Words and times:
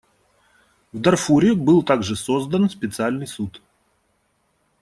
В 0.93 0.99
Дарфуре 0.99 1.53
был 1.53 1.83
также 1.83 2.15
создан 2.15 2.71
специальный 2.71 3.27
суд. 3.27 3.61